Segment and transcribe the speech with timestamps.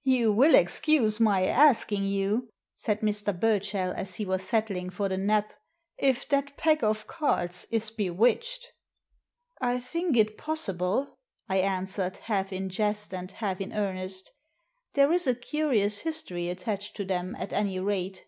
[0.02, 3.38] "You will excuse my asking you," said Mr.
[3.38, 5.52] Burchell, as he was settling for the Nap,"
[6.10, 8.66] if that pack of cards is bewitched?"
[9.60, 11.18] "I think it possible,"
[11.50, 14.32] I answered, half in jest and half in earnest"
[14.94, 18.24] There is a curious history attached to them, at any rate."